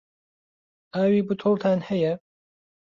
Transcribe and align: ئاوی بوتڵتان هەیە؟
ئاوی 0.93 1.21
بوتڵتان 1.27 1.79
هەیە؟ 1.89 2.13